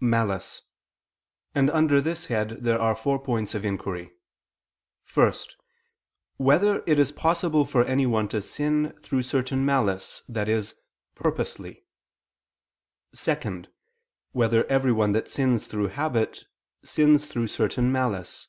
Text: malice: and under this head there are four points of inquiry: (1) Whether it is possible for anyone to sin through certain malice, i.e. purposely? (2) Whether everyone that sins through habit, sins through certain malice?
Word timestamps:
malice: 0.00 0.62
and 1.56 1.68
under 1.70 2.00
this 2.00 2.26
head 2.26 2.50
there 2.62 2.80
are 2.80 2.94
four 2.94 3.18
points 3.18 3.52
of 3.52 3.64
inquiry: 3.64 4.12
(1) 5.12 5.32
Whether 6.36 6.84
it 6.86 7.00
is 7.00 7.10
possible 7.10 7.64
for 7.64 7.82
anyone 7.84 8.28
to 8.28 8.40
sin 8.40 8.94
through 9.02 9.22
certain 9.22 9.64
malice, 9.66 10.22
i.e. 10.32 10.60
purposely? 11.16 11.82
(2) 13.12 13.64
Whether 14.30 14.64
everyone 14.66 15.10
that 15.14 15.26
sins 15.28 15.66
through 15.66 15.88
habit, 15.88 16.44
sins 16.84 17.26
through 17.26 17.48
certain 17.48 17.90
malice? 17.90 18.46